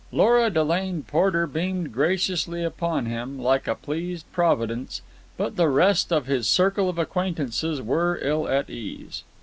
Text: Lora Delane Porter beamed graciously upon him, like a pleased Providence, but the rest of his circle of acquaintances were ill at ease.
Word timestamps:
Lora 0.11 0.49
Delane 0.49 1.03
Porter 1.03 1.45
beamed 1.45 1.91
graciously 1.93 2.63
upon 2.63 3.05
him, 3.05 3.37
like 3.37 3.67
a 3.67 3.75
pleased 3.75 4.25
Providence, 4.31 5.03
but 5.37 5.57
the 5.57 5.69
rest 5.69 6.11
of 6.11 6.25
his 6.25 6.49
circle 6.49 6.89
of 6.89 6.97
acquaintances 6.97 7.83
were 7.83 8.17
ill 8.23 8.47
at 8.47 8.67
ease. 8.67 9.23